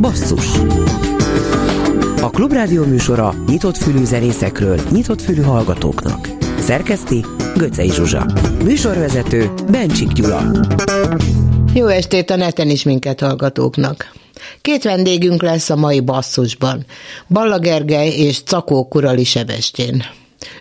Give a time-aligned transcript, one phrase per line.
[0.00, 0.46] Basszus
[2.20, 6.28] A Klubrádió műsora nyitott fülű zenészekről, nyitott fülű hallgatóknak.
[6.58, 7.24] Szerkeszti
[7.56, 8.26] Göcej Zsuzsa
[8.64, 10.42] Műsorvezető Bencsik Gyula
[11.74, 14.12] Jó estét a neten is minket hallgatóknak!
[14.60, 16.84] Két vendégünk lesz a mai basszusban.
[17.28, 20.02] Balla Gergely és Cakó Kurali Sebestyén.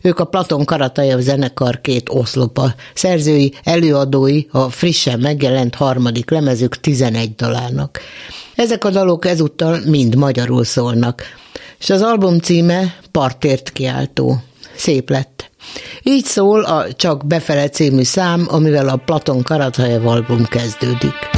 [0.02, 7.36] Ők a Platon Karatajev zenekar két oszlopa, szerzői, előadói a frissen megjelent harmadik lemezük 11
[7.36, 8.00] dalának.
[8.56, 11.24] Ezek a dalok ezúttal mind magyarul szólnak,
[11.80, 14.42] és az album címe Partért kiáltó.
[14.76, 15.52] Szép lett.
[16.04, 21.37] Így szól a Csak befele című szám, amivel a Platon Karatajev album kezdődik.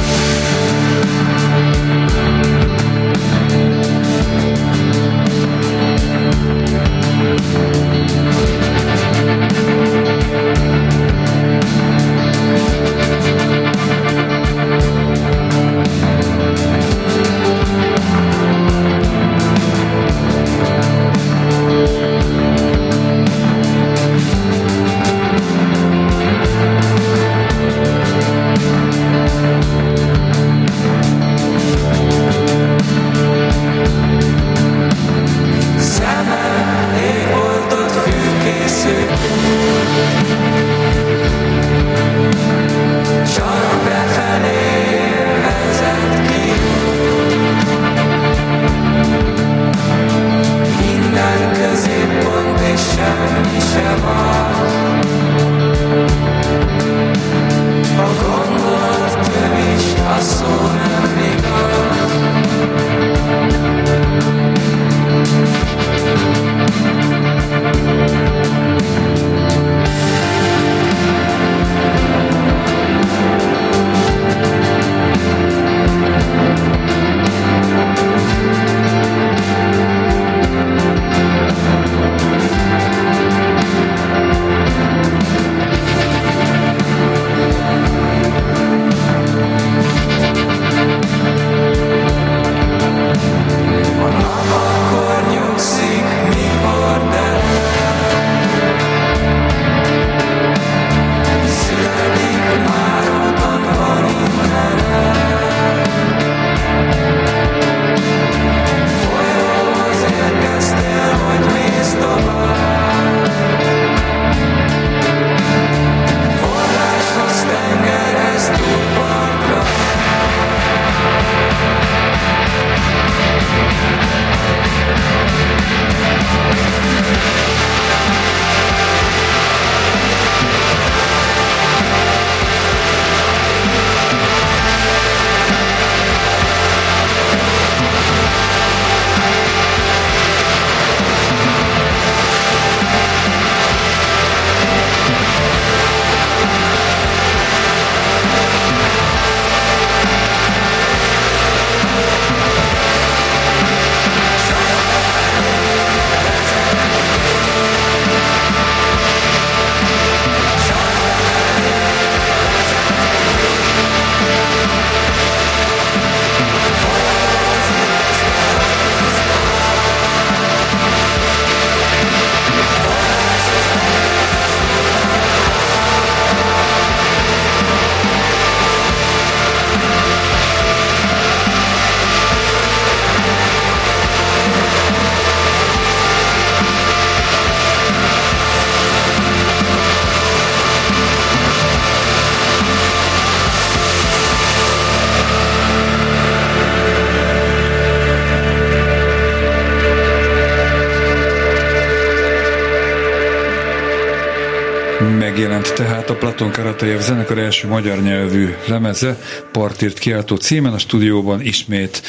[206.20, 209.18] Platon Karatajev zenekar első magyar nyelvű lemeze,
[209.52, 212.02] Partírt kiáltó címen, a stúdióban ismét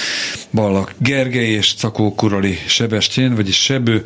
[0.54, 4.04] Ballak Gergely és Cakó Kurali Sebestyén, vagyis Sebő,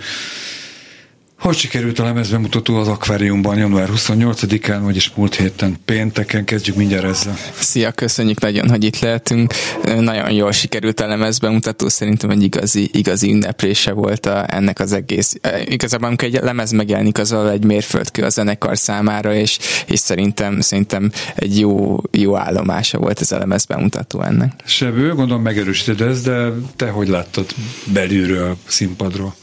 [1.46, 6.46] hogy sikerült a lemezbemutató az akváriumban január 28-án, vagyis múlt héten pénteken?
[6.46, 7.38] Kezdjük mindjárt ezzel.
[7.60, 9.54] Szia, köszönjük nagyon, hogy itt lehetünk.
[10.00, 15.36] Nagyon jól sikerült a lemezbemutató, szerintem egy igazi, igazi ünneplése volt a, ennek az egész.
[15.66, 21.12] Igazából amikor egy lemez megjelenik, az egy mérföldkő a zenekar számára, és, és szerintem, szerintem
[21.36, 24.52] egy jó, jó állomása volt ez a lemezbemutató ennek.
[24.66, 27.46] Sebő, gondolom megerősíted ezt, de te hogy láttad
[27.94, 29.36] belülről, színpadról?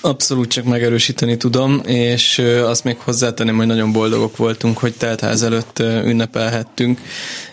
[0.00, 5.78] Abszolút csak megerősíteni tudom, és azt még hozzátenném, hogy nagyon boldogok voltunk, hogy teltház előtt
[5.78, 7.00] ünnepelhettünk,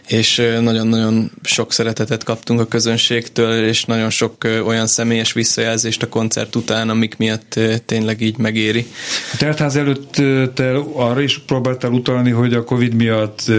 [0.07, 4.36] és nagyon-nagyon sok szeretetet kaptunk a közönségtől, és nagyon sok
[4.66, 8.86] olyan személyes visszajelzést a koncert után, amik miatt tényleg így megéri.
[9.34, 10.12] A teltház előtt
[10.54, 13.51] te arra is próbáltál utalni, hogy a Covid miatt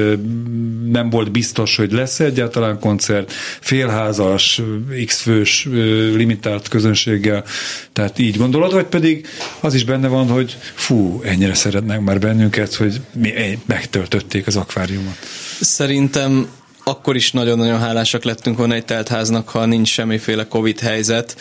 [0.91, 4.63] nem volt biztos, hogy lesz egyáltalán koncert, félházas,
[5.07, 5.69] x-fős,
[6.15, 7.45] limitált közönséggel,
[7.93, 9.27] tehát így gondolod, vagy pedig
[9.61, 15.17] az is benne van, hogy fú, ennyire szeretnek már bennünket, hogy mi megtöltötték az akváriumot.
[15.61, 16.49] Szerintem
[16.85, 21.37] akkor is nagyon-nagyon hálásak lettünk volna egy teltháznak, ha nincs semmiféle Covid helyzet,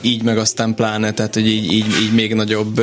[0.00, 2.82] így meg aztán pláne, tehát hogy így, így, így még nagyobb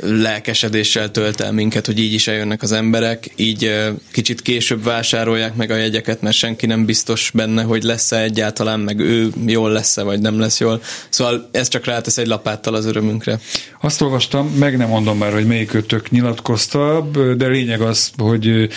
[0.00, 5.70] lelkesedéssel tölt el minket, hogy így is eljönnek az emberek, így kicsit később vásárolják meg
[5.70, 10.20] a jegyeket, mert senki nem biztos benne, hogy lesz-e egyáltalán, meg ő jól lesz-e, vagy
[10.20, 10.82] nem lesz jól.
[11.08, 13.38] Szóval ez csak rátesz egy lapáttal az örömünkre.
[13.80, 18.68] Azt olvastam, meg nem mondom már, hogy melyik ötök nyilatkozta, de lényeg az, hogy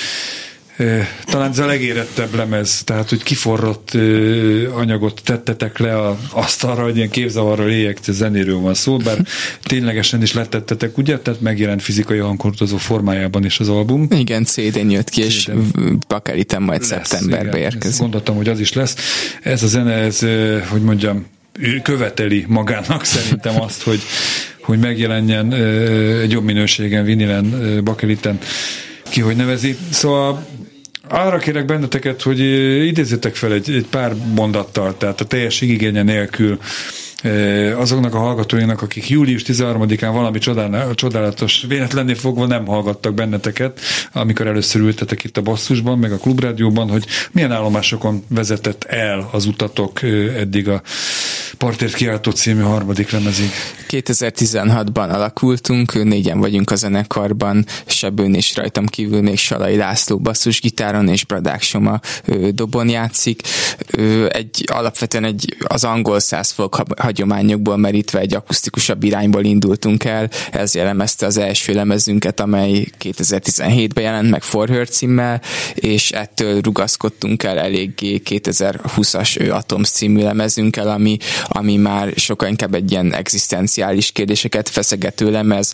[1.26, 3.92] talán ez a legérettebb lemez, tehát hogy kiforrott
[4.74, 9.18] anyagot tettetek le a asztalra, hogy ilyen képzavarral éjek, zenéről van szó, bár
[9.62, 11.20] ténylegesen is letettetek, ugye?
[11.20, 14.08] Tehát megjelent fizikai hangkordozó formájában is az album.
[14.10, 15.50] Igen, CD-n jött ki, és
[16.08, 18.00] bakerítem majd lesz, szeptemberbe érkezik.
[18.00, 18.96] Gondoltam, hogy az is lesz.
[19.42, 20.20] Ez a zene, ez,
[20.70, 21.26] hogy mondjam,
[21.60, 24.02] ő követeli magának szerintem azt, hogy,
[24.62, 25.54] hogy megjelenjen
[26.22, 28.40] egy jobb minőségen, vinilen, bakeliten,
[29.10, 29.78] ki hogy nevezi.
[29.90, 30.46] Szóval
[31.10, 32.40] arra kérek benneteket, hogy
[32.86, 36.60] idézzétek fel egy, egy pár mondattal, tehát a teljes igénye nélkül
[37.76, 40.40] azoknak a hallgatóinak, akik július 13-án valami
[40.96, 43.80] csodálatos véletlenné fogva nem hallgattak benneteket,
[44.14, 49.46] amikor először ültetek itt a basszusban, meg a klubrádióban, hogy milyen állomásokon vezetett el az
[49.46, 50.04] utatok
[50.38, 50.82] eddig a
[51.58, 53.50] Partért kiáltó című harmadik lemezig.
[53.90, 61.26] 2016-ban alakultunk, négyen vagyunk a zenekarban, Sebőn és rajtam kívül még Salai László basszusgitáron és
[61.26, 62.00] Bradák Soma
[62.52, 63.42] dobon játszik.
[64.30, 66.76] Egy, alapvetően egy, az angol száz folk
[67.10, 74.30] hagyományokból merítve egy akusztikusabb irányból indultunk el, ez jellemezte az első lemezünket, amely 2017-ben jelent
[74.30, 75.42] meg For Her címmel,
[75.74, 81.18] és ettől rugaszkodtunk el eléggé 2020-as Atoms című lemezünkkel, ami,
[81.48, 85.74] ami már sokkal inkább egy ilyen egzisztenciális kérdéseket feszegető lemez,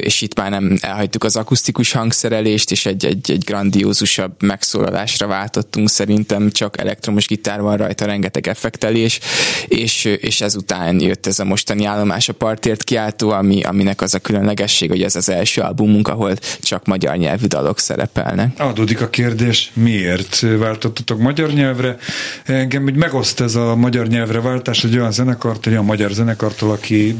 [0.00, 5.88] és itt már nem elhagytuk az akusztikus hangszerelést, és egy, egy, egy grandiózusabb megszólalásra váltottunk,
[5.88, 9.20] szerintem csak elektromos gitár van rajta, rengeteg effektelés,
[9.66, 10.67] és, és ezután
[10.98, 15.16] jött ez a mostani állomás a partért kiáltó, ami, aminek az a különlegesség, hogy ez
[15.16, 18.60] az első albumunk, ahol csak magyar nyelvű dalok szerepelnek.
[18.60, 21.96] Adódik a kérdés, miért váltottatok magyar nyelvre?
[22.44, 26.70] Engem hogy megoszt ez a magyar nyelvre váltás, hogy olyan zenekart, egy olyan magyar zenekartól,
[26.70, 27.16] aki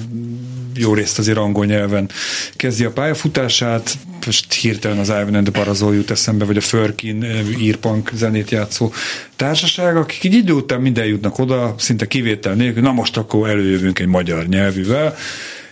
[0.78, 2.10] jó részt azért angol nyelven
[2.56, 7.24] kezdi a pályafutását, most hirtelen az Ivan and the Parazol jut eszembe, vagy a Förkin
[7.58, 8.92] írpunk zenét játszó
[9.36, 13.98] társaság, akik így idő után minden jutnak oda, szinte kivétel nélkül, na most akkor előjövünk
[13.98, 15.16] egy magyar nyelvűvel,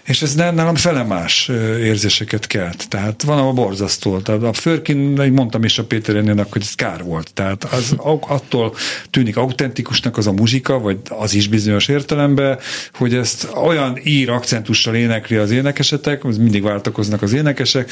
[0.07, 1.51] és ez nálam felemás
[1.81, 2.89] érzéseket kelt.
[2.89, 4.19] Tehát van a borzasztó.
[4.19, 4.97] Tehát a Förkin,
[5.33, 7.31] mondtam is a Péter Ennének, hogy ez kár volt.
[7.35, 8.75] Tehát az attól
[9.11, 12.59] tűnik autentikusnak az a muzsika, vagy az is bizonyos értelemben,
[12.95, 17.91] hogy ezt olyan ír akcentussal énekli az énekesetek, az mindig váltakoznak az énekesek,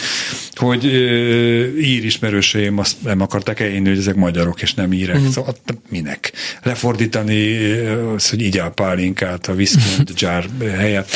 [0.55, 0.85] hogy
[1.81, 5.19] ír ismerőseim azt nem akarták elhinni, hogy ezek magyarok, és nem írek.
[5.19, 5.29] Mm.
[5.29, 5.55] Szóval
[5.89, 6.33] minek?
[6.63, 7.57] Lefordítani,
[8.31, 10.47] hogy így áll pálinkát a whisky jar
[10.77, 11.09] helyett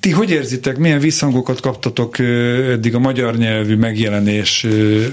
[0.00, 4.66] ti hogy érzitek, milyen visszhangokat kaptatok eddig a magyar nyelvű megjelenés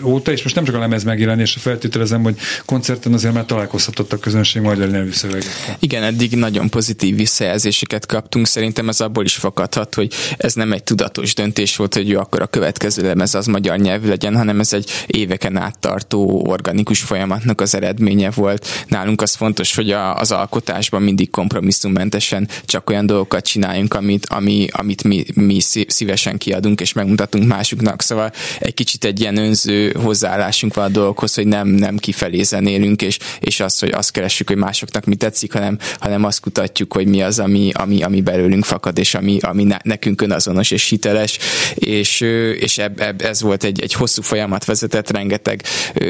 [0.03, 4.19] óta, és most nem csak a lemez megjelenés, feltételezem, hogy koncerten azért már találkozhatott a
[4.19, 5.77] közönség magyar nyelvű szövegekkel.
[5.79, 10.83] Igen, eddig nagyon pozitív visszajelzéseket kaptunk, szerintem ez abból is fakadhat, hogy ez nem egy
[10.83, 14.73] tudatos döntés volt, hogy jó, akkor a következő lemez az magyar nyelvű legyen, hanem ez
[14.73, 18.67] egy éveken át tartó organikus folyamatnak az eredménye volt.
[18.87, 24.52] Nálunk az fontos, hogy a, az alkotásban mindig kompromisszummentesen csak olyan dolgokat csináljunk, amit, ami,
[24.71, 28.01] amit mi, mi szívesen kiadunk és megmutatunk másoknak.
[28.01, 33.01] Szóval egy kicsit egy ilyen önző hozzáállásunk van a dolgokhoz, hogy nem, nem kifelé zenélünk,
[33.01, 37.07] és, és az, hogy azt keressük, hogy másoknak mi tetszik, hanem, hanem azt kutatjuk, hogy
[37.07, 41.37] mi az, ami, ami, ami belőlünk fakad, és ami, ami nekünk önazonos és hiteles,
[41.75, 42.21] és,
[42.59, 46.05] és eb, eb, ez volt egy, egy hosszú folyamat vezetett, rengeteg ö,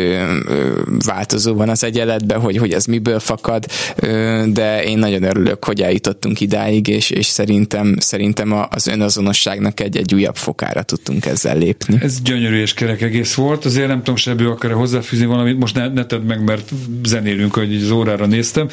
[0.48, 5.66] ö, változó van az egyenletben, hogy, hogy ez miből fakad, ö, de én nagyon örülök,
[5.66, 11.26] hogy eljutottunk idáig, és, és szerintem, szerintem a, az önazonosságnak egy, egy újabb fokára tudtunk
[11.26, 11.98] ezzel lépni.
[12.02, 15.88] Ez gyönyörű és kerek egész volt, azért nem tudom, sebő akar hozzáfűzni valamit, most ne,
[15.88, 16.72] ne tedd meg, mert
[17.04, 18.68] zenélünk, hogy az órára néztem.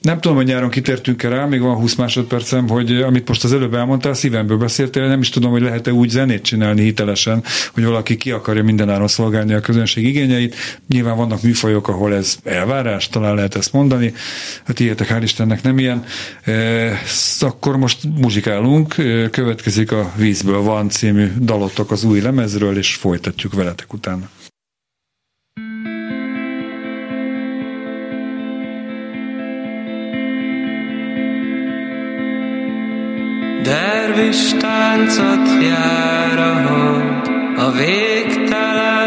[0.00, 3.74] Nem tudom, hogy nyáron kitértünk-e rá, még van 20 másodpercem, hogy amit most az előbb
[3.74, 8.30] elmondtál, szívemből beszéltél, nem is tudom, hogy lehet-e úgy zenét csinálni hitelesen, hogy valaki ki
[8.30, 10.54] akarja mindenáron szolgálni a közönség igényeit.
[10.88, 14.12] Nyilván vannak műfajok, ahol ez elvárás, talán lehet ezt mondani.
[14.64, 16.04] Hát ilyetek, hál' Istennek nem ilyen.
[16.44, 17.00] E,
[17.40, 23.54] akkor most muzsikálunk, e, következik a Vízből van című dalotok az új lemezről, és folytatjuk
[23.54, 24.28] veletek utána.
[34.20, 38.99] Dervis táncot jár a hold, a végtelen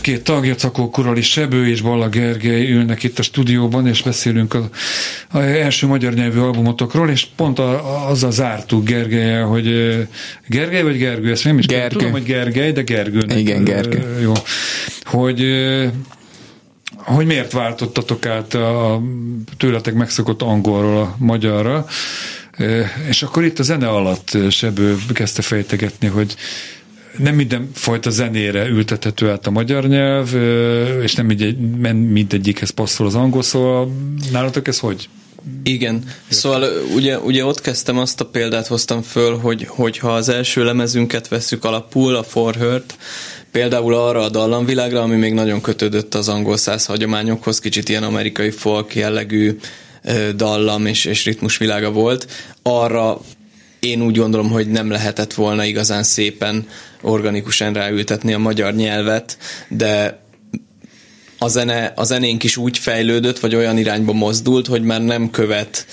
[0.00, 5.40] Két tagja, Cakó Kurali Sebő és Balla Gergely ülnek itt a stúdióban, és beszélünk az
[5.40, 9.66] első magyar nyelvű albumotokról, és pont a, a, azzal zártuk Gergely, hogy
[10.46, 11.96] Gergely vagy Gergő, ezt nem is Gergő.
[11.96, 13.38] tudom, hogy Gergely, de Gergőnek.
[13.38, 14.20] Igen, Gergő.
[14.22, 14.32] Jó.
[15.04, 15.44] Hogy
[16.96, 19.02] hogy miért váltottatok át a
[19.56, 21.86] tőletek megszokott angolról a magyarra,
[23.08, 26.34] és akkor itt a zene alatt Sebő kezdte fejtegetni, hogy
[27.16, 30.34] nem minden fajta zenére ültethető át a magyar nyelv,
[31.02, 31.58] és nem mindegy,
[32.10, 33.92] mindegyikhez passzol az angol, szóval
[34.32, 35.08] nálatok ez hogy?
[35.62, 36.64] Igen, szóval
[36.94, 41.28] ugye, ugye ott kezdtem azt a példát hoztam föl, hogy, hogy ha az első lemezünket
[41.28, 42.96] veszük alapul, a Forhört,
[43.52, 48.50] Például arra a dallamvilágra, ami még nagyon kötődött az angol száz hagyományokhoz, kicsit ilyen amerikai
[48.50, 49.58] folk jellegű
[50.36, 52.26] dallam és, és ritmusvilága volt,
[52.62, 53.20] arra
[53.80, 56.66] én úgy gondolom, hogy nem lehetett volna igazán szépen
[57.02, 60.20] organikusan ráültetni a magyar nyelvet, de
[61.42, 65.86] a, zene, a zenénk is úgy fejlődött, vagy olyan irányba mozdult, hogy már nem követ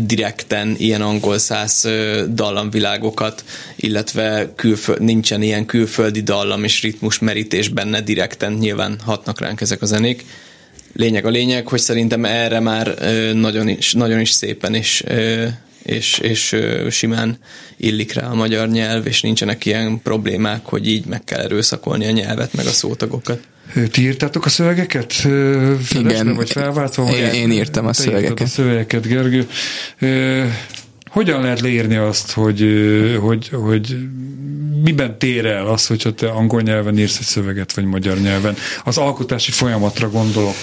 [0.00, 1.88] direkten ilyen angol száz
[2.28, 3.44] dallamvilágokat,
[3.76, 9.82] illetve külföld, nincsen ilyen külföldi dallam és ritmus merítés benne direkten, nyilván hatnak ránk ezek
[9.82, 10.24] a zenék.
[10.92, 12.94] Lényeg a lényeg, hogy szerintem erre már
[13.34, 15.04] nagyon is, nagyon is szépen és,
[15.86, 16.56] és, és
[16.90, 17.38] simán
[17.76, 22.10] illik rá a magyar nyelv, és nincsenek ilyen problémák, hogy így meg kell erőszakolni a
[22.10, 23.40] nyelvet, meg a szótagokat.
[23.90, 25.14] Ti írtátok a szövegeket?
[25.24, 26.34] ö, Felesbe, Igen.
[26.34, 27.08] vagy felváltva?
[27.16, 28.40] Én- én írtam a szövegeket.
[28.40, 29.46] a szövegeket, Gergő.
[31.16, 32.64] Hogyan lehet leírni azt, hogy,
[33.20, 33.96] hogy, hogy
[34.86, 38.56] miben tér el az, hogyha te angol nyelven írsz egy szöveget, vagy magyar nyelven?
[38.84, 40.54] Az alkotási folyamatra gondolok,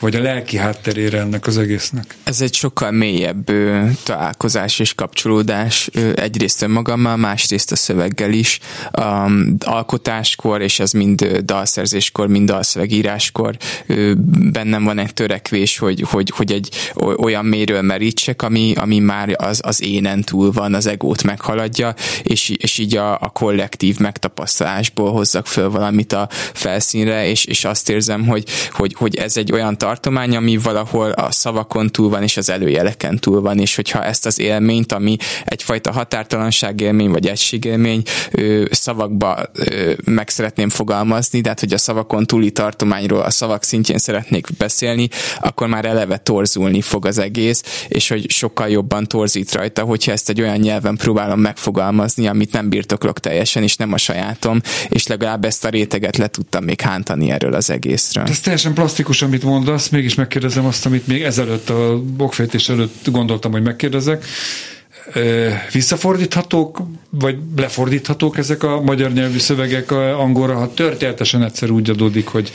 [0.00, 2.14] vagy a lelki hátterére ennek az egésznek.
[2.24, 8.58] Ez egy sokkal mélyebb ö, találkozás és kapcsolódás ö, egyrészt önmagammal, másrészt a szöveggel is.
[9.00, 13.56] Um, alkotáskor, és ez mind dalszerzéskor, mind dalszövegíráskor
[13.86, 14.12] ö,
[14.52, 16.68] bennem van egy törekvés, hogy, hogy, hogy egy
[17.16, 22.48] olyan méről merítsek, ami, ami már az, az énen túl van, az egót meghaladja, és,
[22.48, 28.26] és így a, a kollektív megtapasztalásból hozzak föl valamit a felszínre, és, és azt érzem,
[28.26, 32.50] hogy, hogy, hogy ez egy olyan tartomány, ami valahol a szavakon túl van, és az
[32.50, 38.64] előjeleken túl van, és hogyha ezt az élményt, ami egyfajta határtalanság élmény, vagy egységélmény, ö,
[38.70, 43.98] szavakba ö, meg szeretném fogalmazni, de hát, hogy a szavakon túli tartományról a szavak szintjén
[43.98, 45.08] szeretnék beszélni,
[45.40, 50.28] akkor már eleve torzulni fog az egész, és hogy sokkal jobban torzít rajta, hogyha ezt
[50.28, 55.44] egy olyan nyelven próbálom megfogalmazni, amit nem birtoklok teljesen, és nem a sajátom, és legalább
[55.44, 58.24] ezt a réteget le tudtam még hántani erről az egészről.
[58.24, 63.52] Ez teljesen plastikus, amit mondasz, mégis megkérdezem azt, amit még ezelőtt, a bokfejtés előtt gondoltam,
[63.52, 64.24] hogy megkérdezek.
[65.72, 66.82] Visszafordíthatók,
[67.18, 72.52] vagy lefordíthatók ezek a magyar nyelvű szövegek angolra, ha történetesen egyszer úgy adódik, hogy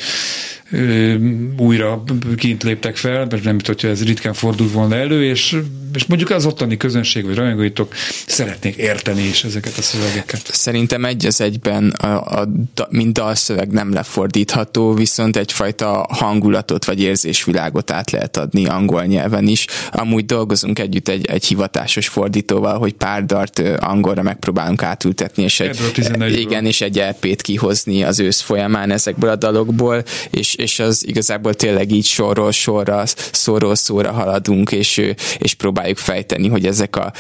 [0.72, 1.14] ö,
[1.58, 2.04] újra
[2.36, 5.58] kint léptek fel, mert nem hogyha ez ritkán fordul volna elő, és,
[5.94, 7.94] és mondjuk az ottani közönség, vagy rajongóitok
[8.28, 10.42] szeretnék érteni is ezeket a szövegeket.
[10.52, 12.48] Szerintem egy az egyben a, a,
[12.90, 19.66] mind dalszöveg nem lefordítható, viszont egyfajta hangulatot vagy érzésvilágot át lehet adni angol nyelven is.
[19.92, 25.68] Amúgy dolgozunk együtt egy, egy hivatásos fordítóval, hogy pár dart angolra megpróbálunk átültetni, és egy,
[25.68, 26.38] Ebből a 11-ből.
[26.38, 31.54] igen, és egy LP-t kihozni az ősz folyamán ezekből a dalokból, és, és az igazából
[31.54, 35.02] tényleg így sorról sorra, szóról szóra haladunk, és,
[35.38, 37.14] és próbáljuk fejteni, hogy ezek a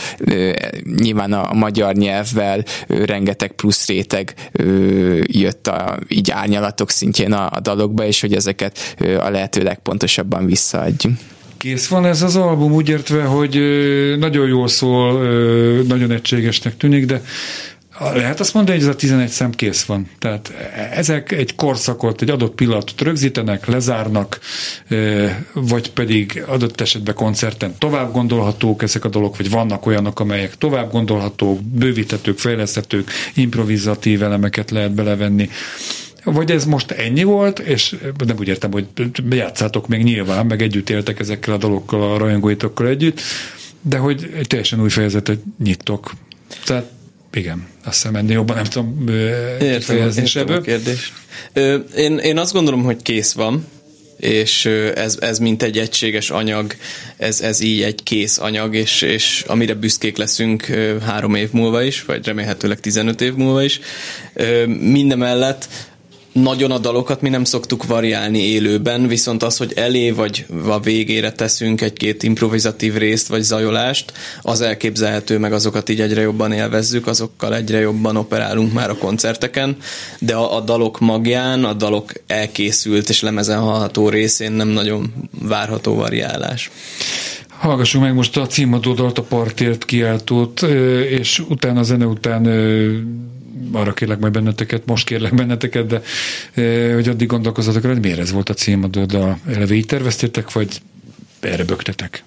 [0.98, 4.34] nyilván a magyar nyelvvel rengeteg plusz réteg
[5.24, 11.14] jött a, így árnyalatok szintjén a, a dalokba, és hogy ezeket a lehető legpontosabban visszaadjuk.
[11.58, 13.54] Kész van ez az album, úgy értve, hogy
[14.20, 15.22] nagyon jól szól,
[15.84, 17.22] nagyon egységesnek tűnik, de
[18.00, 20.10] lehet azt mondani, hogy ez a 11 szem kész van.
[20.20, 20.54] Tehát
[20.94, 24.40] ezek egy korszakot, egy adott pillanatot rögzítenek, lezárnak,
[25.54, 30.92] vagy pedig adott esetben koncerten tovább gondolhatók ezek a dolgok, vagy vannak olyanok, amelyek tovább
[30.92, 35.50] gondolhatók, bővíthetők, fejleszthetők, improvizatív elemeket lehet belevenni.
[36.24, 38.88] Vagy ez most ennyi volt, és nem úgy értem, hogy
[39.30, 43.22] játszátok még nyilván, meg együtt éltek ezekkel a dolgokkal, a rajongóitokkal együtt,
[43.82, 46.12] de hogy egy teljesen új fejezetet nyittok.
[46.66, 46.92] Tehát
[47.34, 49.04] igen, azt hiszem ennél jobban nem tudom
[49.60, 51.14] Értem, értem a kérdést.
[51.54, 53.66] Ö, én, én azt gondolom, hogy kész van,
[54.18, 56.76] és ez, ez mint egy egységes anyag,
[57.18, 60.66] ez, ez így egy kész anyag, és, és amire büszkék leszünk
[61.06, 63.80] három év múlva is, vagy remélhetőleg 15 év múlva is.
[64.34, 65.68] Ö, Mindemellett
[66.42, 71.32] nagyon a dalokat mi nem szoktuk variálni élőben, viszont az, hogy elé vagy a végére
[71.32, 77.56] teszünk egy-két improvizatív részt vagy zajolást, az elképzelhető, meg azokat így egyre jobban élvezzük, azokkal
[77.56, 79.78] egyre jobban operálunk már a koncerteken,
[80.20, 85.96] de a, a dalok magján, a dalok elkészült és lemezen hallható részén nem nagyon várható
[85.96, 86.72] variálás.
[87.58, 90.62] Hallgassuk meg most a címadó dalt, a partért kiáltót,
[91.10, 92.46] és utána a zene után
[93.72, 96.02] arra kérlek majd benneteket, most kérlek benneteket, de
[96.94, 99.40] hogy addig gondolkozzatok rá, hogy miért ez volt a címadó dal.
[99.48, 100.82] Eleve így terveztétek, vagy
[101.40, 102.24] erre böktetek?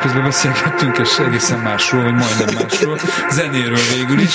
[0.00, 2.98] Közben beszélgettünk, és egészen másról, vagy majdnem másról,
[3.30, 4.34] zenéről végül is.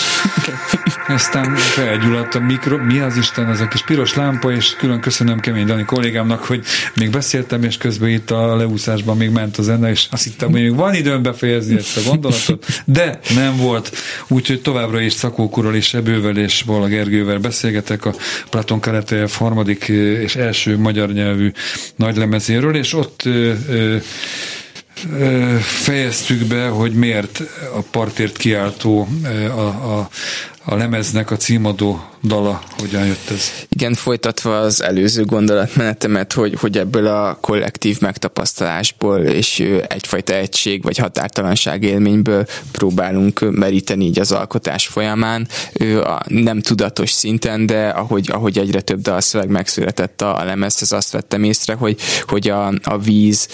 [1.07, 5.39] Aztán felgyulladt a mikro, mi az Isten, ez a kis piros lámpa, és külön köszönöm
[5.39, 6.63] Kemény Dani kollégámnak, hogy
[6.95, 10.61] még beszéltem, és közben itt a leúszásban még ment a zene, és azt hittem, hogy
[10.61, 13.91] még van időm befejezni ezt a gondolatot, de nem volt.
[14.27, 18.13] Úgyhogy továbbra is Szakókurral és Ebővel és Balla Gergővel beszélgetek a
[18.49, 19.87] Platon Karatejev harmadik
[20.23, 21.51] és első magyar nyelvű
[21.95, 23.95] nagylemezéről, és ott ö, ö,
[25.61, 27.41] fejeztük be, hogy miért
[27.75, 29.07] a partért kiáltó
[29.49, 30.09] a, a,
[30.63, 33.64] a lemeznek a címadó dala, hogyan jött ez?
[33.75, 40.97] Igen, folytatva az előző gondolatmenetemet, hogy, hogy ebből a kollektív megtapasztalásból és egyfajta egység vagy
[40.97, 45.47] határtalanság élményből próbálunk meríteni így az alkotás folyamán,
[46.27, 51.43] nem tudatos szinten, de ahogy, ahogy egyre több dalszöveg megszületett a, a lemezhez, azt vettem
[51.43, 53.47] észre, hogy, hogy a, a víz,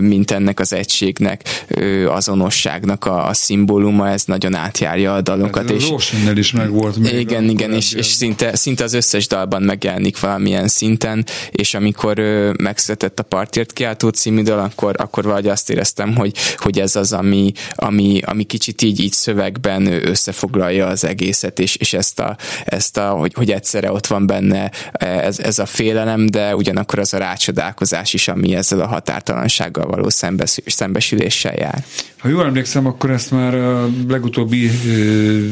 [0.00, 1.66] mint ennek az egységnek,
[2.08, 5.70] azonosságnak a, a szimbóluma, ez nagyon átjárja a dalokat.
[5.70, 6.70] Ez és, a is még
[7.12, 12.18] igen, igen, és, és szinte, szinte az összes dalban megjelenik valamilyen szinten, és amikor
[12.58, 17.12] megszületett a Partért kiáltó című dal, akkor, akkor valahogy azt éreztem, hogy, hogy ez az,
[17.12, 22.96] ami, ami, ami kicsit így, így szövegben összefoglalja az egészet, és, és ezt a, ezt
[22.96, 27.18] a hogy, hogy egyszerre ott van benne ez, ez a félelem, de ugyanakkor az a
[27.18, 31.84] rácsodálkozás is, ami ezzel a határtalansággal való szembes, szembesüléssel jár.
[32.18, 35.46] Ha jól emlékszem, akkor ezt már a legutóbbi ö,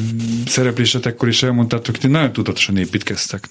[0.47, 3.49] szereplésetekkor is elmondtátok, hogy nagyon tudatosan építkeztek.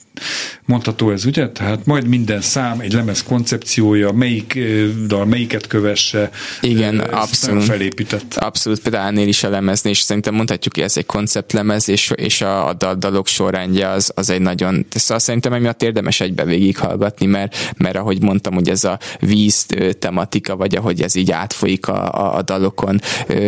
[0.65, 1.49] Mondható ez, ugye?
[1.49, 4.59] Tehát majd minden szám, egy lemez koncepciója, melyik
[5.07, 6.29] dal melyiket kövesse.
[6.61, 7.63] Igen, abszolút.
[7.63, 8.33] felépített.
[8.33, 12.41] Abszolút, például ennél is a lemezni, és szerintem mondhatjuk, hogy ez egy konceptlemez, és, és
[12.41, 17.25] a, a dal, dalok sorrendje az, az egy nagyon, szóval szerintem emiatt érdemes egybe végighallgatni,
[17.25, 19.65] mert, mert ahogy mondtam, hogy ez a víz
[19.99, 23.01] tematika, vagy ahogy ez így átfolyik a, a, a dalokon,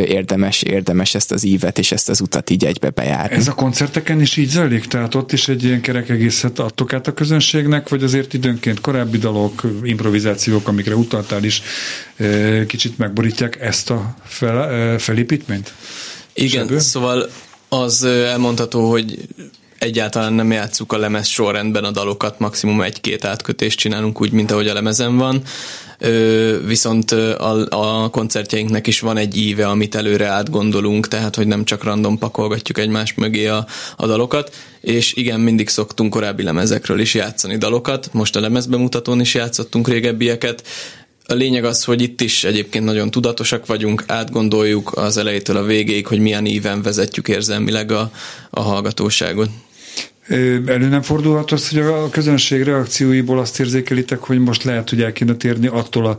[0.06, 3.36] érdemes, érdemes ezt az ívet és ezt az utat így egybe bejárni.
[3.36, 4.86] Ez a koncerteken is így zajlik?
[4.86, 9.18] Tehát ott is egy ilyen kerek egészet adtok át a közönségnek, vagy azért időnként korábbi
[9.18, 11.62] dalok, improvizációk, amikre utaltál is,
[12.18, 15.74] ö, kicsit megborítják ezt a fel, ö, felépítményt?
[16.34, 16.80] Igen, Sebő?
[16.80, 17.30] szóval
[17.70, 19.28] az ö, elmondható, hogy
[19.86, 24.68] egyáltalán nem játsszuk a lemez sorrendben a dalokat, maximum egy-két átkötést csinálunk úgy, mint ahogy
[24.68, 25.42] a lemezen van.
[26.00, 31.66] Ö, viszont a, a koncertjeinknek is van egy íve, amit előre átgondolunk, tehát hogy nem
[31.66, 37.14] csak random pakolgatjuk egymás mögé a, a dalokat, és igen, mindig szoktunk korábbi lemezekről is
[37.14, 40.64] játszani dalokat, most a lemezbemutatón is játszottunk régebbieket,
[41.28, 46.08] a lényeg az, hogy itt is egyébként nagyon tudatosak vagyunk, átgondoljuk az elejétől a végéig,
[46.08, 48.12] hogy milyen íven vezetjük érzelmileg a,
[48.50, 49.50] a hallgatóságot.
[50.28, 55.12] Elő nem fordulhat az, hogy a közönség reakcióiból azt érzékelitek, hogy most lehet, hogy el
[55.12, 56.18] kéne térni attól a,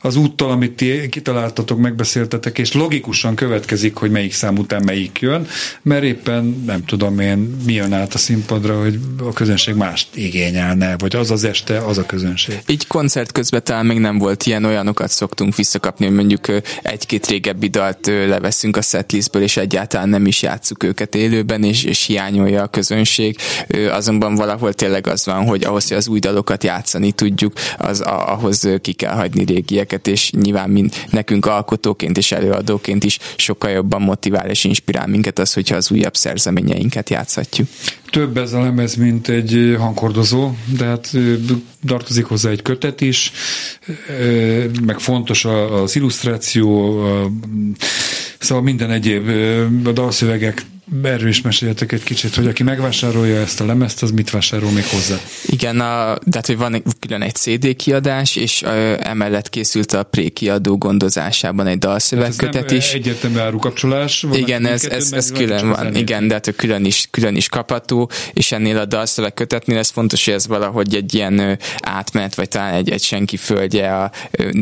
[0.00, 5.46] az úttal, amit ti kitaláltatok, megbeszéltetek, és logikusan következik, hogy melyik szám után melyik jön,
[5.82, 10.96] mert éppen nem tudom én, mi jön át a színpadra, hogy a közönség mást igényelne,
[10.98, 12.58] vagy az az este, az a közönség.
[12.66, 16.46] Így koncert közben talán még nem volt ilyen, olyanokat szoktunk visszakapni, hogy mondjuk
[16.82, 22.04] egy-két régebbi dalt leveszünk a setlistből, és egyáltalán nem is játsszuk őket élőben, és, és
[22.04, 23.36] hiányolja a közönség.
[23.90, 28.32] Azonban valahol tényleg az van, hogy ahhoz, hogy az új dalokat játszani tudjuk, az a,
[28.32, 34.02] ahhoz ki kell hagyni régieket, és nyilván mind, nekünk alkotóként és előadóként is sokkal jobban
[34.02, 37.68] motivál és inspirál minket az, hogyha az újabb szerzeményeinket játszhatjuk.
[38.10, 41.10] Több ez a lemez, mint egy ö, hanghordozó, de hát
[41.86, 43.32] tartozik hozzá egy kötet is,
[44.82, 47.00] meg fontos az illusztráció,
[48.38, 49.28] szóval minden egyéb
[49.86, 50.66] a dalszövegek
[51.02, 54.84] erről is meséljetek egy kicsit, hogy aki megvásárolja ezt a lemezt, az mit vásárol még
[54.84, 55.16] hozzá?
[55.46, 60.02] Igen, a, tehát hogy van egy, külön egy CD kiadás, és ö, emellett készült a
[60.02, 62.92] Pré kiadó gondozásában egy dalszövegkötet is.
[62.92, 64.22] Egyértelmű árukapcsolás?
[64.22, 65.96] Van Igen, ez, ez, ez külön van.
[65.96, 70.24] Igen, de hát külön is, külön is kapható, és ennél a dalszöveg kötetnél ez fontos,
[70.24, 74.10] hogy ez valahogy egy ilyen átmenet, vagy talán egy, egy senki földje a,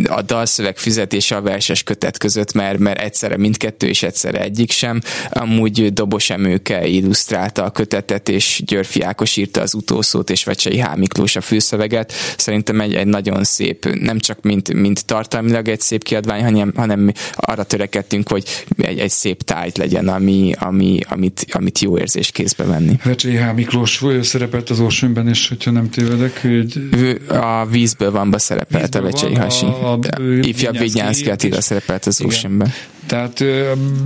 [0.09, 5.01] a dalszöveg fizetése a verses kötet között, mert, mert egyszerre mindkettő, és egyszerre egyik sem.
[5.29, 10.96] Amúgy Dobos Emőke illusztrálta a kötetet, és Györfi Ákos írta az utószót, és Vecsei H.
[10.96, 12.12] Miklós a főszöveget.
[12.37, 17.12] Szerintem egy, egy nagyon szép, nem csak mint, mint tartalmilag egy szép kiadvány, hanem, hanem
[17.35, 18.44] arra törekedtünk, hogy
[18.76, 22.98] egy, egy szép tájt legyen, ami, ami, amit, amit jó érzés kézbe venni.
[23.05, 23.55] Vecsei H.
[23.55, 26.44] Miklós szerepelt az Oceanben is, hogyha nem tévedek.
[26.44, 29.64] Egy, Ő a vízből van szerepelt a Vízből Vecsei van, Hasi.
[29.64, 32.72] a- a- Ifja Vignyánszky Vignyánszki Attila szerepelt az Igen.
[33.07, 33.45] Tehát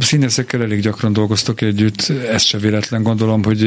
[0.00, 3.62] színészekkel elég gyakran dolgoztok együtt, ez se véletlen, gondolom, hogy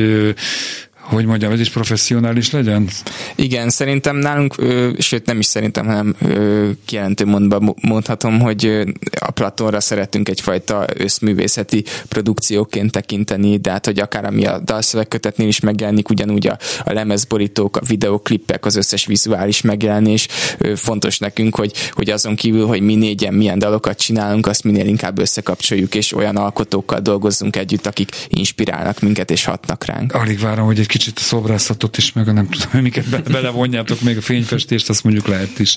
[1.04, 2.88] hogy mondjam, ez is professzionális legyen?
[3.36, 8.84] Igen, szerintem nálunk, ö, sőt nem is szerintem, hanem ö, kijelentő mondva mondhatom, hogy
[9.20, 15.60] a Platonra szeretünk egyfajta összművészeti produkcióként tekinteni, de hát, hogy akár ami a dalszövegkötetnél is
[15.60, 21.74] megjelenik, ugyanúgy a, a lemezborítók, a videoklippek, az összes vizuális megjelenés ö, fontos nekünk, hogy,
[21.92, 26.36] hogy azon kívül, hogy mi négyen milyen dalokat csinálunk, azt minél inkább összekapcsoljuk, és olyan
[26.36, 30.14] alkotókkal dolgozzunk együtt, akik inspirálnak minket és hatnak ránk.
[30.14, 34.02] Alig várom, hogy egy kicsit a szobrászatot is, meg a nem tudom, miket be, belevonjátok,
[34.02, 35.76] még a fényfestést, azt mondjuk lehet is.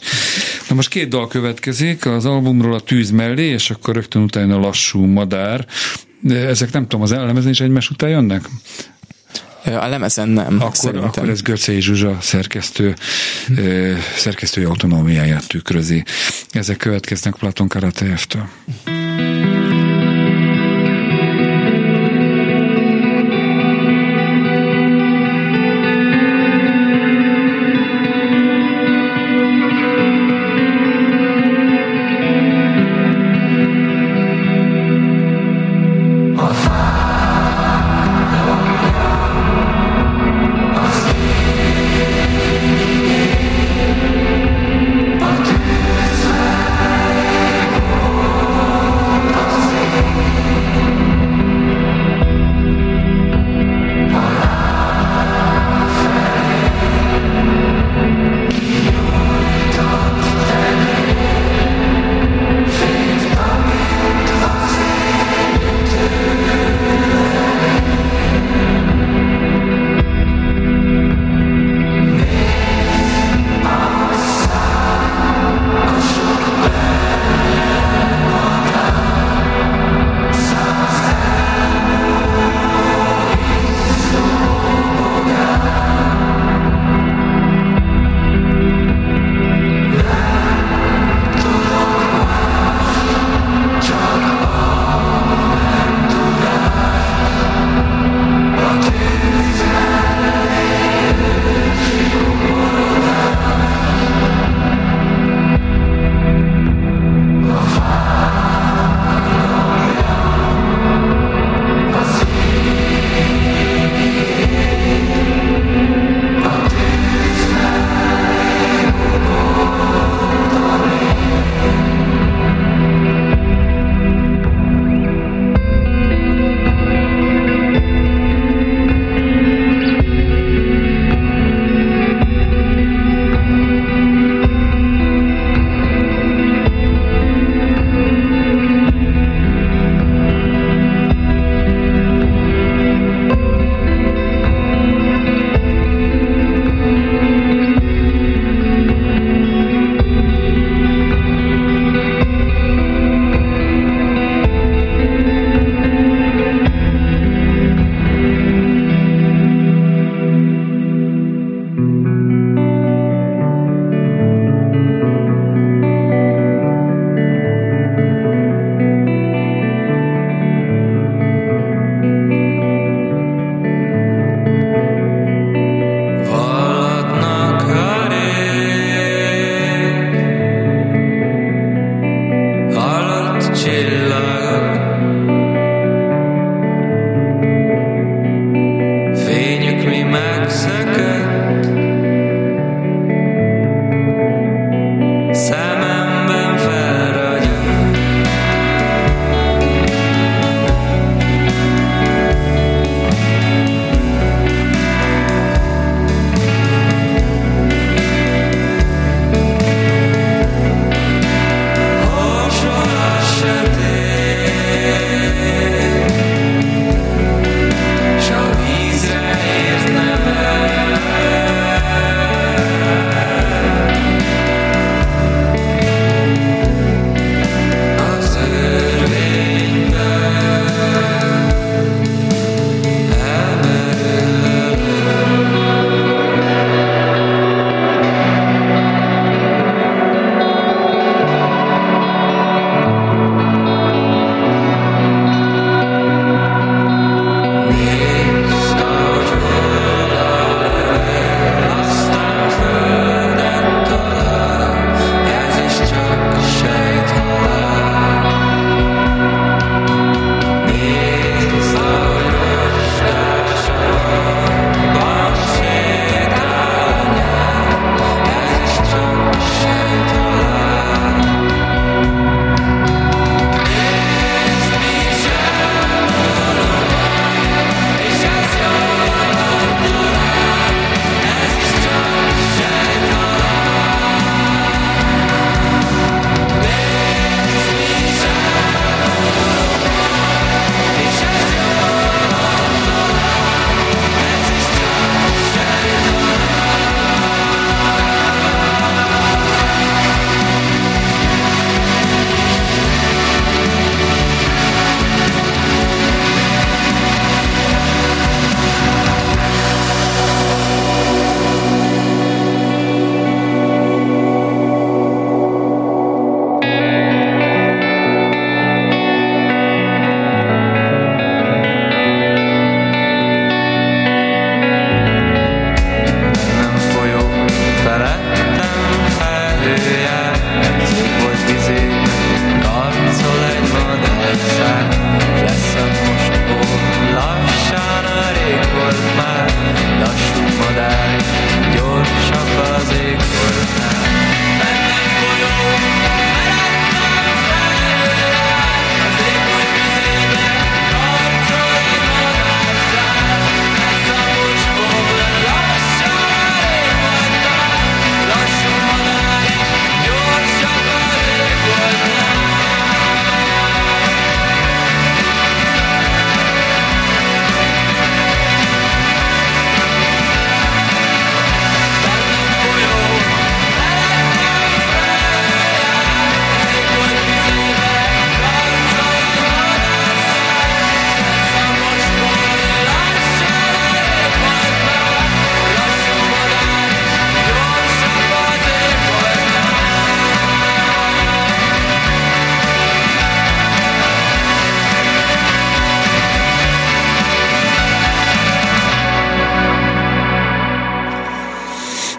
[0.69, 4.59] Na most két dal következik, az albumról a tűz mellé, és akkor rögtön utána a
[4.59, 5.67] lassú madár.
[6.29, 8.49] Ezek nem tudom, az elemezen is egymás után jönnek?
[9.65, 11.09] A lemezen nem, Akkor, szerintem.
[11.09, 12.95] akkor ez Göcei Zsuzsa szerkesztő,
[14.17, 16.05] szerkesztői autonómiáját tükrözi.
[16.51, 18.49] Ezek következnek Platon Karateevtől.
[18.85, 19.06] A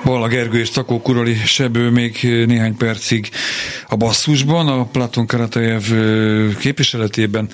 [0.08, 3.30] Balla Gergő és Takó Kurali Sebő még néhány percig
[3.88, 5.84] a basszusban, a Platon Karatajev
[6.60, 7.50] képviseletében.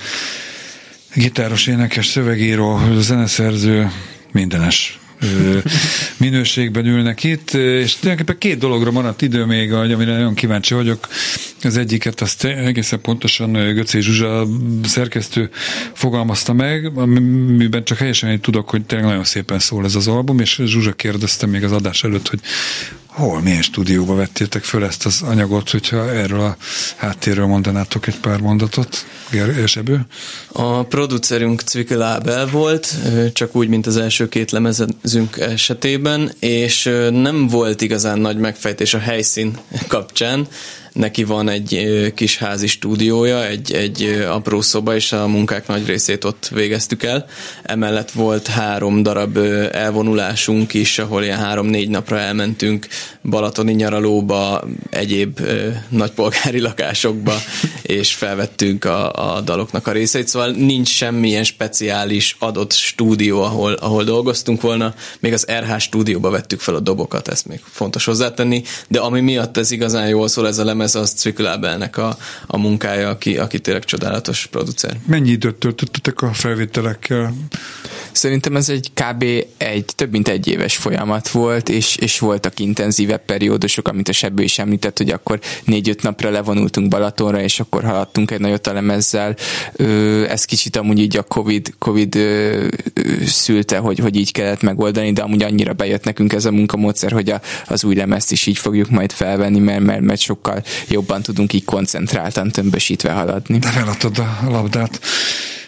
[1.13, 3.91] Gitáros, énekes, szövegíró, zeneszerző,
[4.31, 5.02] mindenes
[6.17, 11.07] minőségben ülnek itt, és tulajdonképpen két dologra maradt idő még, amire nagyon kíváncsi vagyok.
[11.63, 14.47] Az egyiket azt egészen pontosan Göcé Zsuzsa
[14.83, 15.49] szerkesztő
[15.93, 20.39] fogalmazta meg, amiben csak helyesen én tudok, hogy tényleg nagyon szépen szól ez az album,
[20.39, 22.39] és Zsuzsa kérdezte még az adás előtt, hogy
[23.13, 26.57] hol, milyen stúdióba vettétek föl ezt az anyagot, hogyha erről a
[26.95, 29.05] háttérről mondanátok egy pár mondatot,
[29.65, 29.99] Sebő?
[30.51, 32.95] A producerünk Cvike Lábel volt,
[33.33, 38.99] csak úgy, mint az első két lemezünk esetében, és nem volt igazán nagy megfejtés a
[38.99, 39.57] helyszín
[39.87, 40.47] kapcsán,
[40.93, 46.23] neki van egy kis házi stúdiója, egy, egy apró szoba, és a munkák nagy részét
[46.23, 47.25] ott végeztük el.
[47.63, 49.37] Emellett volt három darab
[49.71, 52.87] elvonulásunk is, ahol ilyen három-négy napra elmentünk
[53.23, 55.39] balatoni nyaralóba, egyéb
[55.89, 57.33] nagypolgári lakásokba,
[57.81, 64.03] és felvettünk a, a daloknak a részeit, szóval nincs semmilyen speciális adott stúdió, ahol, ahol
[64.03, 68.99] dolgoztunk volna, még az RH stúdióba vettük fel a dobokat, ezt még fontos hozzátenni, de
[68.99, 72.17] ami miatt ez igazán jól szól ez a lemez, az Cviklábelnek a,
[72.47, 74.97] a munkája, aki, aki tényleg csodálatos producer.
[75.05, 77.33] Mennyi időt töltöttetek a felvételekkel?
[78.11, 79.23] Szerintem ez egy kb.
[79.57, 84.43] egy több mint egy éves folyamat volt, és, és voltak intenzívebb periódusok, amit a Sebő
[84.43, 89.35] is említett, hogy akkor négy-öt napra levonultunk Balatonra, és akkor haladtunk egy nagyot a lemezzel.
[90.27, 92.17] Ez kicsit amúgy így a Covid, COVID
[93.25, 97.29] szülte, hogy, hogy így kellett megoldani, de amúgy annyira bejött nekünk ez a munkamódszer, hogy
[97.29, 101.53] a, az új lemezt is így fogjuk majd felvenni, mert, mert, mert sokkal jobban tudunk
[101.53, 103.59] így koncentráltan tömbösítve haladni.
[103.59, 104.99] De feladtad a labdát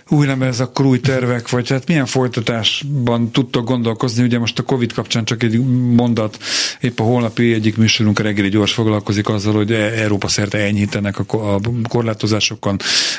[0.10, 4.24] új lemez, akkor új tervek, vagy hát milyen folytatásban tudtok gondolkozni?
[4.24, 5.60] Ugye most a Covid kapcsán csak egy
[5.96, 6.38] mondat,
[6.82, 11.60] épp a holnapi egyik műsorunk reggeli gyors foglalkozik azzal, hogy e- Európa szerte enyhítenek a
[11.90, 12.78] korlátozásokon,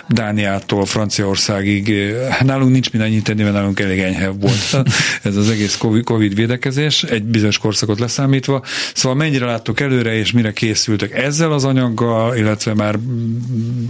[0.08, 1.94] Dániától Franciaországig.
[2.42, 4.86] Nálunk nincs mit enyhíteni, mert nálunk elég enyhe volt
[5.22, 8.62] ez az egész Covid védekezés, egy bizonyos korszakot leszámítva.
[8.94, 12.98] Szóval mennyire láttok előre, és mire készültek ezzel az anyaggal, illetve már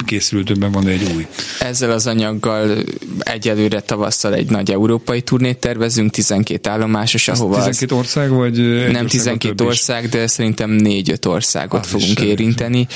[0.07, 1.26] készültőben van egy új?
[1.59, 2.84] Ezzel az anyaggal
[3.18, 8.01] egyelőre tavasszal egy nagy európai turnét tervezünk, 12 állomásos, ahova 12 az...
[8.01, 12.87] ország, vagy Nem 12 ország, de szerintem 4-5 országot az fogunk érinteni,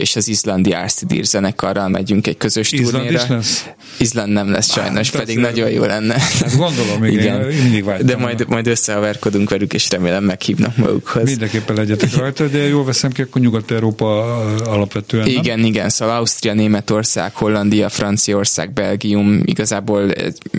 [0.00, 3.22] és az izlandi Arstidir zenekarral megyünk egy közös Izland turnéra.
[3.22, 3.66] Is lesz?
[3.96, 6.14] Izland nem lesz sajnos, hát, pedig nagyon jó lenne.
[6.18, 7.62] Hát gondolom, igen, igen.
[7.62, 11.24] mindig De majd, majd összehaverkodunk velük, és remélem meghívnak magukhoz.
[11.24, 15.26] Mindenképpen legyetek rajta, de jól veszem ki, akkor Nyugat-Európa alapvetően.
[15.26, 15.66] Igen, nem?
[15.68, 20.10] igen, szóval Ausztria, Németország, Hollandia, Franciaország, Belgium, Millennium, igazából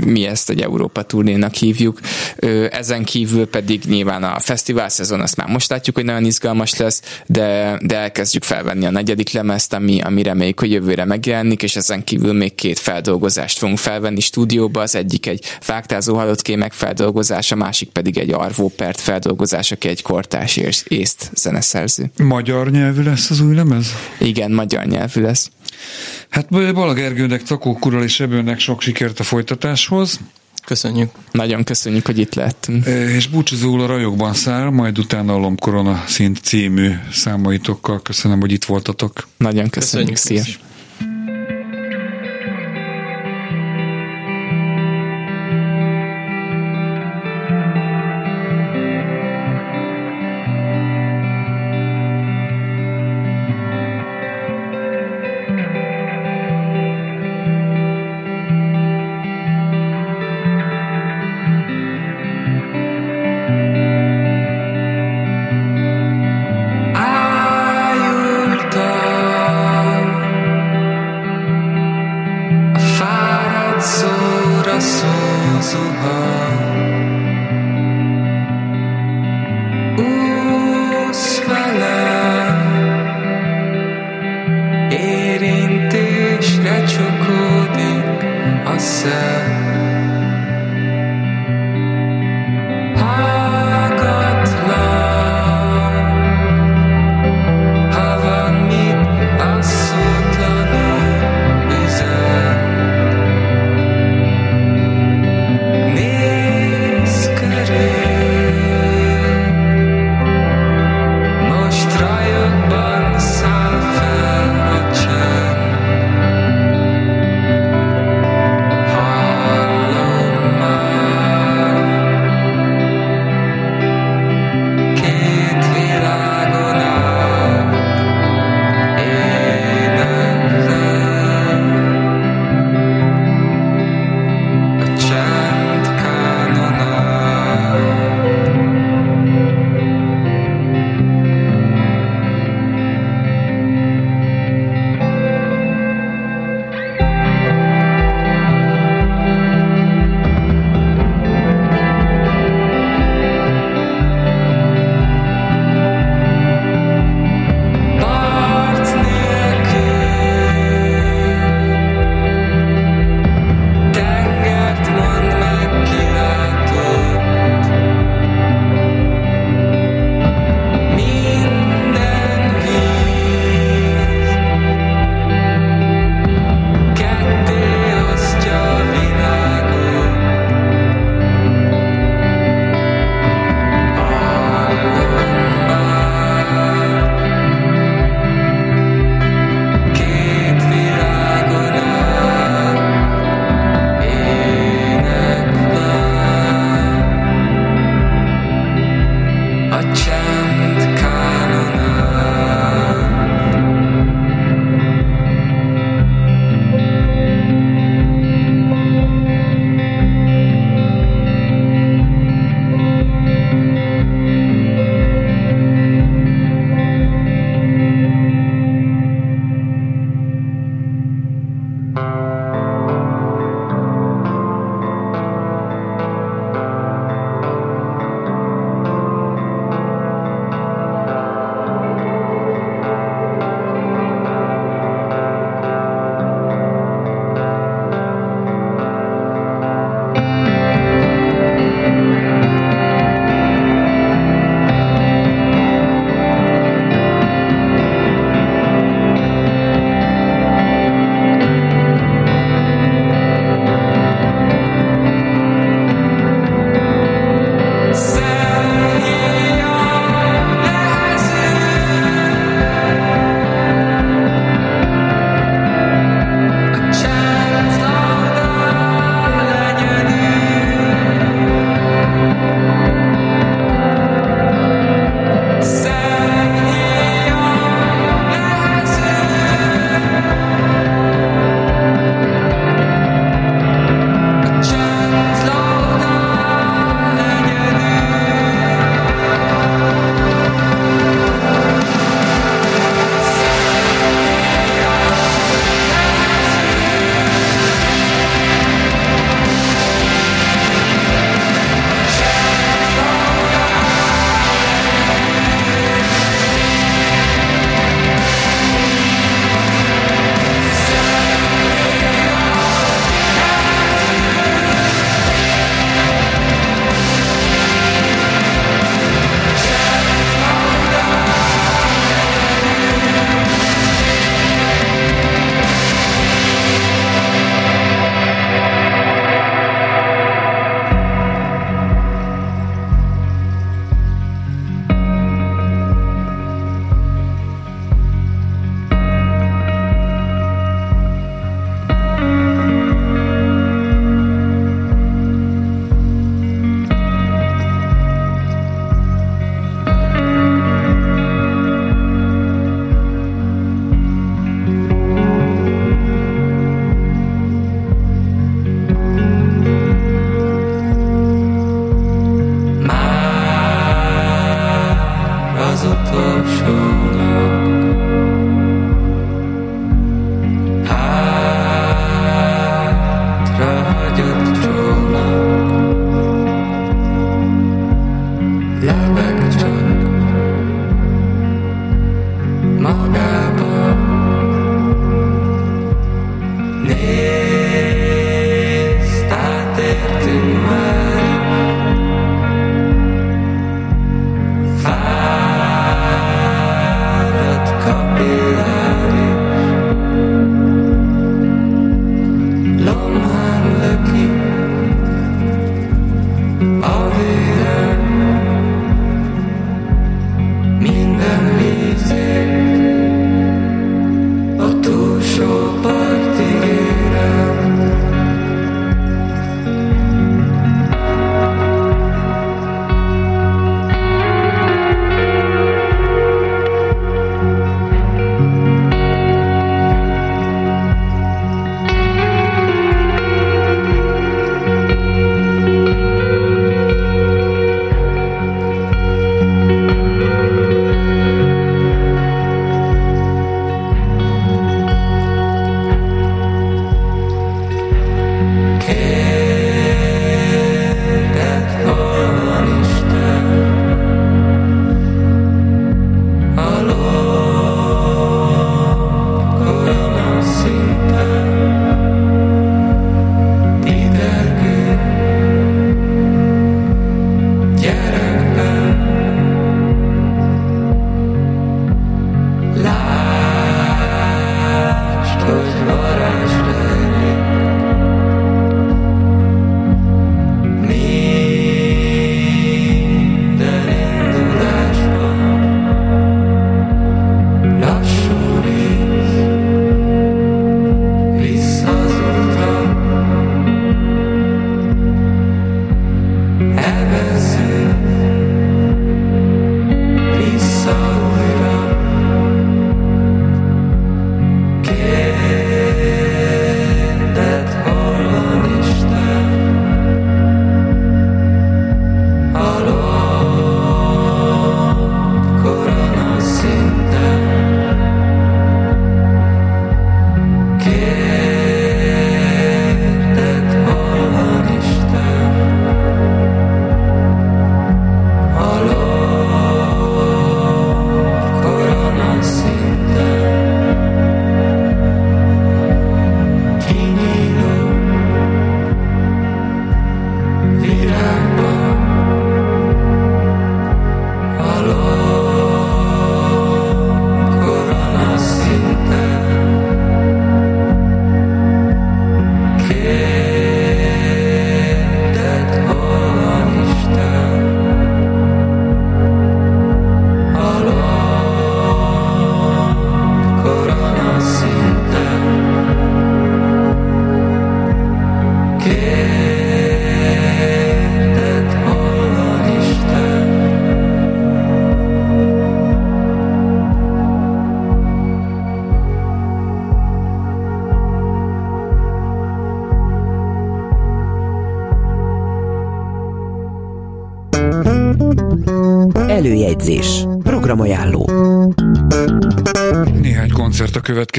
[0.05, 1.99] mi ezt egy Európa turnénak hívjuk.
[2.69, 7.01] Ezen kívül pedig nyilván a fesztivál szezon, azt már most látjuk, hogy nagyon izgalmas lesz,
[7.25, 12.03] de, de elkezdjük felvenni a negyedik lemezt, ami, ami reméljük, hogy jövőre megjelenik, és ezen
[12.03, 17.57] kívül még két feldolgozást fogunk felvenni stúdióba, az egyik egy fáktázó halott kémek feldolgozása, a
[17.57, 22.11] másik pedig egy arvópert feldolgozás, aki egy kortás észt zeneszerző.
[22.17, 23.93] Magyar nyelvű lesz az új lemez?
[24.19, 25.49] Igen, magyar nyelvű lesz.
[26.29, 30.19] Hát Bala Gergőnek, Cakó Kural és Ebőnek sok sikert a folytatáshoz.
[30.65, 31.09] Köszönjük.
[31.31, 32.85] Nagyon köszönjük, hogy itt lettünk.
[32.85, 38.01] És búcsúzóul a rajokban száll, majd utána a Lomkorona szint című számaitokkal.
[38.01, 39.27] Köszönöm, hogy itt voltatok.
[39.37, 40.09] Nagyon köszönjük.
[40.09, 40.68] köszönjük Szia.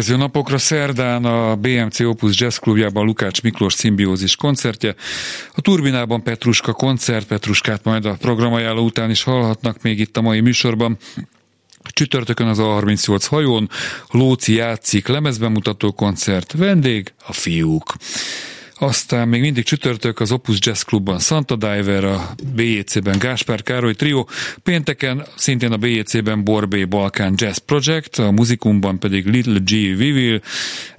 [0.00, 0.58] Következő napokra.
[0.58, 4.94] Szerdán a BMC Opus Jazz Klubjában Lukács Miklós szimbiózis koncertje.
[5.54, 10.40] A Turbinában Petruska koncert, Petruskát majd a programajánló után is hallhatnak még itt a mai
[10.40, 10.98] műsorban.
[11.82, 13.68] Csütörtökön az A38 hajón
[14.10, 17.94] Lóci játszik lemezbemutató koncert, vendég a fiúk.
[18.82, 24.24] Aztán még mindig csütörtök az Opus Jazz Clubban Santa Diver, a BJC-ben Gáspár Károly Trio,
[24.62, 29.70] pénteken szintén a BJC-ben Borbé Balkán Jazz Project, a muzikumban pedig Little G.
[29.70, 30.40] Vivil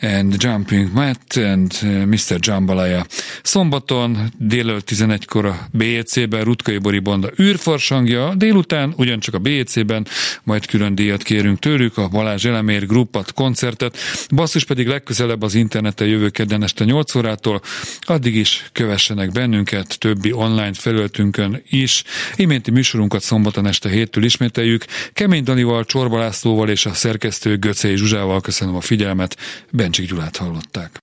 [0.02, 2.38] and Jumping Matt and uh, Mr.
[2.40, 3.06] Jambalaya.
[3.44, 10.08] Szombaton délelőtt 11-kor a BJC-ben Rutkai Bori Banda űrfarsangja, délután ugyancsak a BJC-ben,
[10.44, 13.98] majd külön díjat kérünk tőlük, a Balázs Elemér Gruppat koncertet,
[14.30, 17.62] basszus pedig legközelebb az interneten jövő kedden este 8 órától,
[18.02, 22.04] Addig is kövessenek bennünket többi online felületünkön is.
[22.36, 24.86] Iménti műsorunkat szombaton este héttől ismételjük.
[25.14, 29.38] Kemény Danival, Csorba Lászlóval és a szerkesztő Göcei Zsuzsával köszönöm a figyelmet.
[29.72, 31.00] Bencsik Gyulát hallották.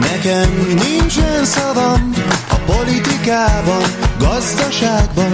[0.00, 2.12] Nekem nincsen szavam
[2.48, 3.82] a politikában,
[4.18, 5.32] gazdaságban,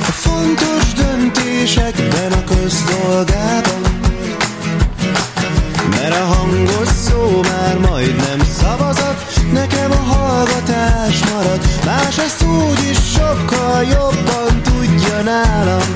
[0.00, 4.05] a fontos döntésekben, a közdolgában.
[5.90, 12.98] Mert a hangos szó már majdnem szavazat, nekem a hallgatás marad, más ezt úgy is
[13.12, 15.86] sokkal jobban tudja nálam.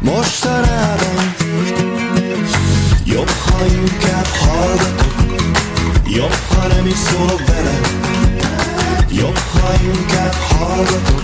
[0.00, 1.34] Mostanában
[3.04, 5.14] jobb, ha inkább hallgatok,
[6.06, 7.78] jobb, ha nem is szólok bele,
[9.10, 11.22] jobb, ha inkább hallgatok,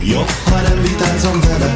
[0.00, 1.74] jobb, ha nem vitázom vele.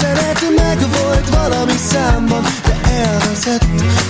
[0.00, 3.64] Üzenet megvolt valami számban, de elveszett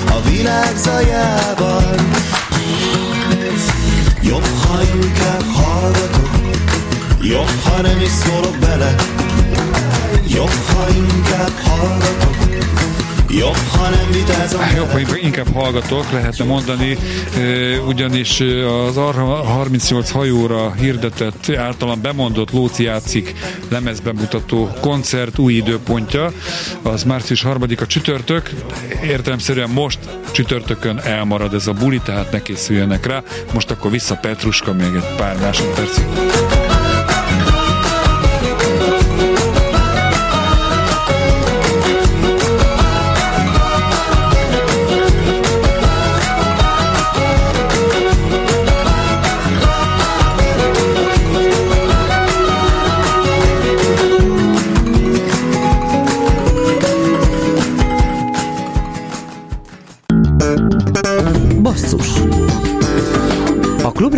[0.08, 1.94] a világ zajában.
[4.22, 6.30] Jobb, ha inkább hallgatok,
[7.22, 8.94] Jobb, ha nem is szólok bele.
[10.26, 12.19] Jobb, ha inkább hallgatok
[13.38, 16.98] Jobb, ha nem vitázom Jobb, inkább hallgatok, lehetne mondani,
[17.86, 18.40] ugyanis
[18.88, 23.34] az 38 hajóra hirdetett, általán bemondott Lóci játszik
[23.68, 26.32] lemezbemutató koncert új időpontja,
[26.82, 28.50] az március 3-a csütörtök,
[29.04, 29.98] értelemszerűen most
[30.30, 33.22] csütörtökön elmarad ez a buli, tehát ne készüljenek rá.
[33.52, 36.04] Most akkor vissza Petruska még egy pár másodpercig.